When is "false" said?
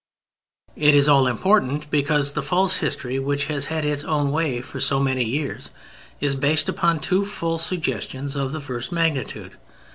2.41-2.77, 7.23-7.63